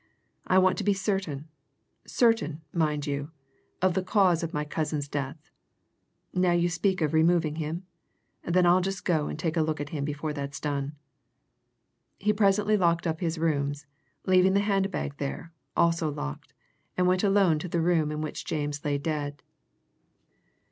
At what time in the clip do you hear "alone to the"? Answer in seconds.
17.23-17.79